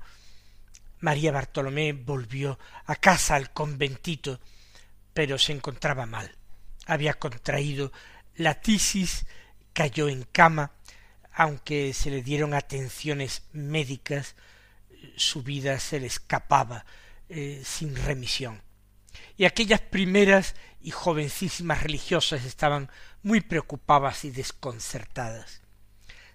María 1.02 1.34
Bartolomé 1.34 1.91
volvió 1.91 2.58
a 2.86 2.96
casa 2.96 3.36
al 3.36 3.52
conventito, 3.52 4.39
pero 5.13 5.38
se 5.38 5.52
encontraba 5.52 6.06
mal. 6.06 6.34
Había 6.86 7.15
contraído 7.15 7.91
la 8.36 8.62
tisis, 8.62 9.26
cayó 9.74 10.08
en 10.08 10.24
cama, 10.24 10.72
aunque 11.34 11.94
se 11.94 12.12
le 12.12 12.22
dieron 12.22 12.54
atenciones 12.54 13.44
médicas, 13.52 14.38
su 15.17 15.44
vida 15.44 15.78
se 15.80 16.00
le 16.00 16.08
escapaba 16.08 16.86
eh, 17.34 17.62
sin 17.65 17.96
remisión. 17.96 18.62
Y 19.38 19.46
aquellas 19.46 19.82
primeras 19.82 20.54
y 20.82 20.91
jovencísimas 20.91 21.82
religiosas 21.82 22.46
estaban 22.46 22.91
muy 23.24 23.41
preocupadas 23.41 24.26
y 24.26 24.32
desconcertadas 24.32 25.62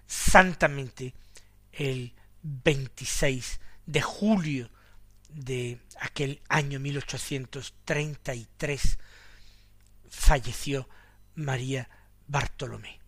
santamente 0.07 1.13
el 1.71 2.15
26 2.41 3.59
de 3.85 4.01
julio 4.01 4.71
de 5.29 5.79
aquel 5.99 6.41
año 6.49 6.79
1833 6.79 8.97
falleció 10.09 10.89
María 11.35 11.87
Bartolomé. 12.27 12.99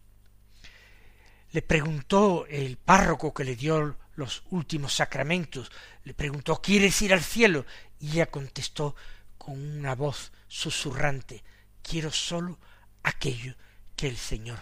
Le 1.51 1.63
preguntó 1.63 2.45
el 2.47 2.77
párroco 2.77 3.33
que 3.33 3.43
le 3.43 3.55
dio 3.55 3.97
los 4.19 4.43
últimos 4.51 4.93
sacramentos, 4.93 5.71
le 6.03 6.13
preguntó 6.13 6.61
¿Quieres 6.61 7.01
ir 7.01 7.13
al 7.13 7.23
cielo? 7.23 7.65
y 7.99 8.11
ella 8.11 8.27
contestó 8.27 8.95
con 9.37 9.59
una 9.59 9.95
voz 9.95 10.31
susurrante 10.47 11.43
Quiero 11.81 12.11
solo 12.11 12.59
aquello 13.03 13.55
que 13.95 14.07
el 14.07 14.17
Señor 14.17 14.59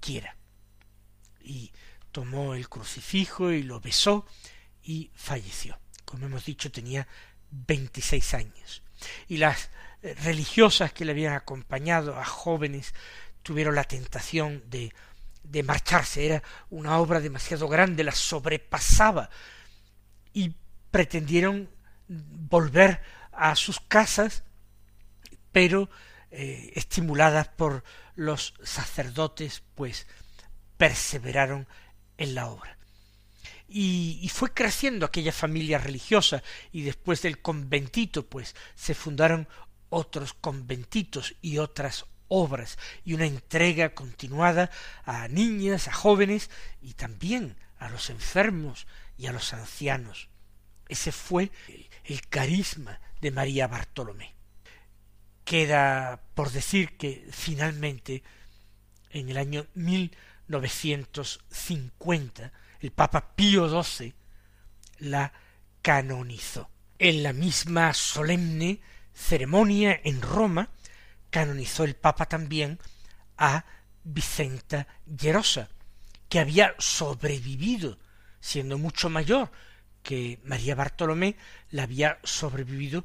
quiera 0.00 0.36
y 1.46 1.72
tomó 2.12 2.54
el 2.54 2.68
crucifijo 2.68 3.52
y 3.52 3.62
lo 3.62 3.80
besó 3.80 4.26
y 4.82 5.10
falleció. 5.14 5.78
Como 6.04 6.26
hemos 6.26 6.44
dicho, 6.44 6.70
tenía 6.70 7.06
veintiséis 7.50 8.34
años. 8.34 8.82
Y 9.28 9.36
las 9.36 9.70
eh, 10.02 10.14
religiosas 10.22 10.92
que 10.92 11.04
le 11.04 11.12
habían 11.12 11.34
acompañado 11.34 12.18
a 12.18 12.24
jóvenes 12.24 12.94
tuvieron 13.42 13.76
la 13.76 13.84
tentación 13.84 14.62
de, 14.68 14.92
de 15.50 15.62
marcharse. 15.62 16.26
Era 16.26 16.42
una 16.70 16.98
obra 16.98 17.20
demasiado 17.20 17.68
grande, 17.68 18.04
la 18.04 18.12
sobrepasaba 18.12 19.30
y 20.32 20.54
pretendieron 20.90 21.68
volver 22.08 23.00
a 23.32 23.54
sus 23.56 23.80
casas, 23.80 24.44
pero 25.52 25.90
eh, 26.30 26.72
estimuladas 26.74 27.48
por 27.48 27.84
los 28.14 28.54
sacerdotes, 28.62 29.62
pues 29.74 30.06
perseveraron 30.76 31.66
en 32.18 32.34
la 32.34 32.48
obra. 32.48 32.76
Y, 33.68 34.30
fue 34.32 34.52
creciendo 34.52 35.06
aquella 35.06 35.32
familia 35.32 35.78
religiosa 35.78 36.42
y 36.72 36.82
después 36.82 37.22
del 37.22 37.40
conventito 37.42 38.26
pues 38.26 38.54
se 38.74 38.94
fundaron 38.94 39.48
otros 39.88 40.34
conventitos 40.34 41.34
y 41.42 41.58
otras 41.58 42.06
obras 42.28 42.78
y 43.04 43.14
una 43.14 43.26
entrega 43.26 43.94
continuada 43.94 44.70
a 45.04 45.28
niñas, 45.28 45.88
a 45.88 45.92
jóvenes 45.92 46.50
y 46.80 46.94
también 46.94 47.56
a 47.78 47.88
los 47.88 48.10
enfermos 48.10 48.86
y 49.16 49.26
a 49.26 49.32
los 49.32 49.52
ancianos. 49.52 50.28
Ese 50.88 51.10
fue 51.12 51.50
el, 52.04 52.26
carisma 52.28 53.00
de 53.20 53.30
María 53.30 53.66
Bartolomé. 53.66 54.34
Queda 55.44 56.22
por 56.34 56.50
decir 56.50 56.96
que 56.96 57.28
finalmente, 57.30 58.22
en 59.10 59.28
el 59.28 59.36
año 59.36 59.66
1950, 59.74 62.52
el 62.80 62.92
Papa 62.92 63.34
Pío 63.34 63.82
XII 63.82 64.14
la 64.98 65.32
canonizó. 65.82 66.70
En 66.98 67.22
la 67.22 67.32
misma 67.32 67.94
solemne 67.94 68.80
ceremonia 69.12 70.00
en 70.04 70.20
Roma, 70.22 70.70
canonizó 71.36 71.84
el 71.84 71.96
Papa 71.96 72.24
también 72.24 72.80
a 73.36 73.66
Vicenta 74.04 74.86
Gerosa, 75.18 75.68
que 76.30 76.40
había 76.40 76.74
sobrevivido, 76.78 77.98
siendo 78.40 78.78
mucho 78.78 79.10
mayor 79.10 79.52
que 80.02 80.40
María 80.44 80.74
Bartolomé, 80.74 81.36
la 81.68 81.82
había 81.82 82.18
sobrevivido 82.24 83.04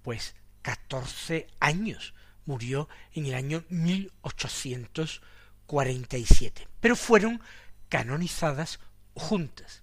pues 0.00 0.34
catorce 0.62 1.48
años. 1.60 2.14
Murió 2.46 2.88
en 3.12 3.26
el 3.26 3.34
año 3.34 3.64
1847. 3.68 6.68
Pero 6.80 6.96
fueron 6.96 7.42
canonizadas 7.90 8.80
juntas. 9.12 9.82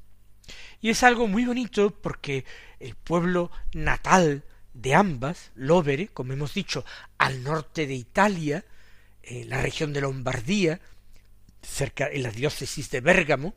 Y 0.82 0.90
es 0.90 1.04
algo 1.04 1.28
muy 1.28 1.46
bonito 1.46 1.92
porque 1.92 2.46
el 2.80 2.96
pueblo 2.96 3.52
natal 3.74 4.44
de 4.76 4.94
ambas, 4.94 5.52
Lóvere, 5.56 6.10
como 6.10 6.34
hemos 6.34 6.54
dicho, 6.54 6.86
al 7.26 7.44
norte 7.44 7.88
de 7.88 7.96
Italia, 7.96 8.66
en 9.24 9.50
la 9.50 9.60
región 9.60 9.94
de 9.94 10.02
Lombardía, 10.02 10.80
cerca 11.64 12.08
en 12.08 12.22
la 12.22 12.30
diócesis 12.30 12.92
de 12.92 13.02
Bérgamo, 13.02 13.56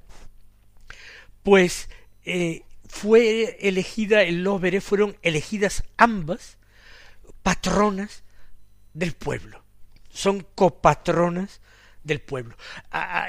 pues 1.42 1.90
eh, 2.24 2.62
fue 2.88 3.58
elegida 3.60 4.22
el 4.22 4.42
Lóvere, 4.42 4.80
fueron 4.80 5.18
elegidas 5.20 5.84
ambas 5.98 6.56
patronas 7.42 8.22
del 8.94 9.12
pueblo. 9.12 9.62
Son 10.08 10.46
copatronas 10.54 11.60
del 12.02 12.22
pueblo. 12.22 12.56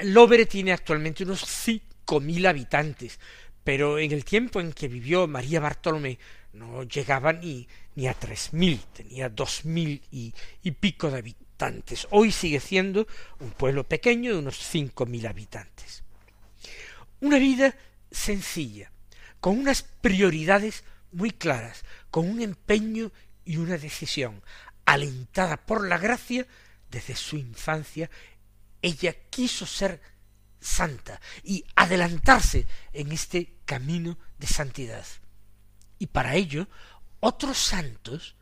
Lóvere 0.04 0.46
tiene 0.46 0.72
actualmente 0.72 1.24
unos 1.24 1.40
cinco 1.40 2.18
mil 2.18 2.46
habitantes, 2.46 3.20
pero 3.62 3.98
en 3.98 4.12
el 4.12 4.24
tiempo 4.24 4.58
en 4.58 4.72
que 4.72 4.88
vivió 4.88 5.26
María 5.26 5.60
Bartolomé 5.60 6.18
no 6.54 6.82
llegaba 6.84 7.34
ni, 7.34 7.68
ni 7.94 8.06
a 8.06 8.14
tres 8.14 8.52
mil, 8.52 8.80
tenía 8.92 9.28
dos 9.28 9.64
mil 9.64 10.02
y, 10.10 10.32
pico 10.72 11.10
de 11.10 11.18
habitantes. 11.18 12.06
Hoy 12.10 12.32
sigue 12.32 12.60
siendo 12.60 13.06
un 13.40 13.50
pueblo 13.50 13.84
pequeño 13.84 14.32
de 14.32 14.38
unos 14.38 14.58
cinco 14.58 15.06
mil 15.06 15.26
habitantes. 15.26 16.02
Una 17.20 17.38
vida 17.38 17.76
sencilla, 18.10 18.90
con 19.40 19.58
unas 19.58 19.82
prioridades 19.82 20.84
muy 21.12 21.30
claras, 21.30 21.84
con 22.10 22.28
un 22.28 22.40
empeño 22.40 23.12
y 23.44 23.56
una 23.56 23.76
decisión, 23.78 24.42
alentada 24.84 25.56
por 25.56 25.86
la 25.86 25.98
gracia 25.98 26.46
desde 26.90 27.14
su 27.14 27.36
infancia, 27.36 28.10
ella 28.82 29.14
quiso 29.30 29.66
ser 29.66 30.00
santa 30.60 31.20
y 31.42 31.64
adelantarse 31.74 32.66
en 32.92 33.12
este 33.12 33.56
camino 33.64 34.18
de 34.38 34.46
santidad. 34.46 35.06
Y 35.98 36.06
para 36.06 36.34
ello, 36.34 36.68
otros 37.20 37.58
santos, 37.58 38.34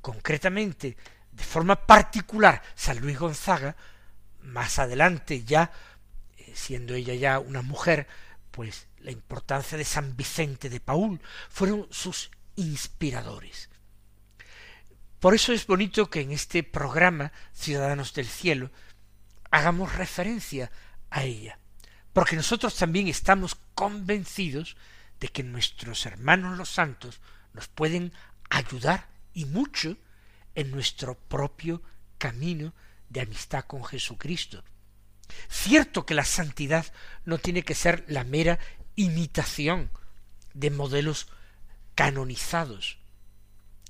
concretamente, 0.00 0.96
de 1.30 1.44
forma 1.44 1.86
particular, 1.86 2.62
San 2.74 2.98
Luis 3.00 3.18
Gonzaga, 3.18 3.76
más 4.40 4.78
adelante 4.78 5.44
ya, 5.44 5.70
eh, 6.38 6.52
siendo 6.54 6.94
ella 6.94 7.14
ya 7.14 7.38
una 7.38 7.62
mujer, 7.62 8.06
pues 8.50 8.88
la 9.00 9.10
importancia 9.10 9.76
de 9.76 9.84
San 9.84 10.16
Vicente 10.16 10.70
de 10.70 10.80
Paul, 10.80 11.20
fueron 11.50 11.86
sus 11.90 12.30
inspiradores. 12.56 13.68
Por 15.20 15.34
eso 15.34 15.52
es 15.52 15.66
bonito 15.66 16.08
que 16.08 16.20
en 16.20 16.32
este 16.32 16.62
programa 16.62 17.32
Ciudadanos 17.52 18.14
del 18.14 18.26
Cielo 18.26 18.70
hagamos 19.50 19.94
referencia 19.94 20.70
a 21.10 21.24
ella, 21.24 21.58
porque 22.12 22.36
nosotros 22.36 22.76
también 22.76 23.08
estamos 23.08 23.56
convencidos 23.74 24.76
de 25.20 25.28
que 25.28 25.42
nuestros 25.42 26.06
hermanos 26.06 26.56
los 26.56 26.70
santos 26.70 27.20
nos 27.56 27.68
pueden 27.68 28.12
ayudar 28.50 29.08
y 29.32 29.46
mucho 29.46 29.96
en 30.54 30.70
nuestro 30.70 31.14
propio 31.16 31.82
camino 32.18 32.72
de 33.08 33.22
amistad 33.22 33.64
con 33.64 33.84
Jesucristo. 33.84 34.62
Cierto 35.48 36.06
que 36.06 36.14
la 36.14 36.24
santidad 36.24 36.86
no 37.24 37.38
tiene 37.38 37.62
que 37.62 37.74
ser 37.74 38.04
la 38.06 38.24
mera 38.24 38.58
imitación 38.94 39.90
de 40.54 40.70
modelos 40.70 41.28
canonizados. 41.94 42.98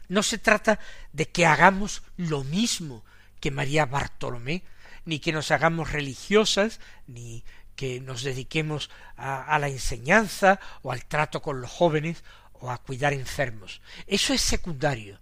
No 0.08 0.22
se 0.22 0.38
trata 0.38 0.78
de 1.12 1.28
que 1.28 1.44
hagamos 1.44 2.02
lo 2.16 2.44
mismo 2.44 3.04
que 3.40 3.50
María 3.50 3.84
Bartolomé, 3.84 4.62
ni 5.04 5.18
que 5.18 5.32
nos 5.32 5.50
hagamos 5.50 5.92
religiosas, 5.92 6.80
ni 7.06 7.44
que 7.76 8.00
nos 8.00 8.22
dediquemos 8.22 8.90
a, 9.16 9.58
la 9.58 9.68
enseñanza 9.68 10.58
o 10.82 10.90
al 10.90 11.04
trato 11.04 11.42
con 11.42 11.60
los 11.60 11.70
jóvenes 11.70 12.24
o 12.60 12.70
a 12.70 12.78
cuidar 12.78 13.12
enfermos. 13.12 13.80
Eso 14.06 14.32
es 14.32 14.40
secundario. 14.40 15.18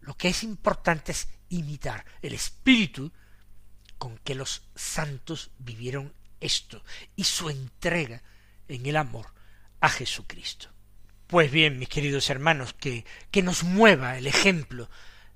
Lo 0.00 0.16
que 0.16 0.28
es 0.28 0.42
importante 0.42 1.12
es 1.12 1.28
imitar 1.48 2.04
el 2.22 2.34
espíritu 2.34 3.12
con 3.98 4.18
que 4.18 4.34
los 4.34 4.62
santos 4.74 5.50
vivieron 5.58 6.12
esto 6.40 6.82
y 7.14 7.24
su 7.24 7.50
entrega 7.50 8.22
en 8.68 8.86
el 8.86 8.96
amor 8.96 9.26
a 9.80 9.88
Jesucristo. 9.88 10.68
Pues 11.26 11.50
bien, 11.50 11.78
mis 11.78 11.88
queridos 11.88 12.30
hermanos, 12.30 12.72
que, 12.72 13.04
que 13.30 13.42
nos 13.42 13.64
mueva 13.64 14.16
el 14.18 14.26
ejemplo 14.26 14.88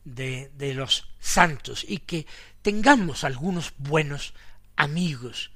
de, 0.04 0.50
de 0.54 0.74
los 0.74 1.08
santos 1.18 1.84
y 1.86 1.98
que 1.98 2.26
tengamos 2.62 3.24
algunos 3.24 3.72
buenos 3.76 4.34
amigos 4.76 5.50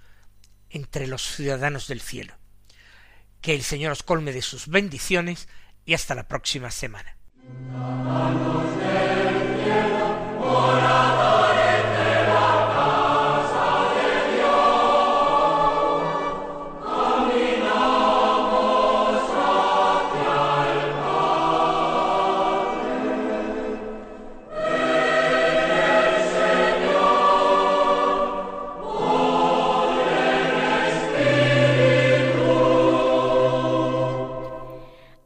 entre 0.71 1.07
los 1.07 1.23
ciudadanos 1.23 1.87
del 1.87 2.01
cielo. 2.01 2.35
Que 3.41 3.55
el 3.55 3.63
Señor 3.63 3.93
os 3.93 4.03
colme 4.03 4.33
de 4.33 4.43
sus 4.43 4.67
bendiciones 4.67 5.49
y 5.85 5.95
hasta 5.95 6.15
la 6.15 6.27
próxima 6.29 6.71
semana. 6.71 7.17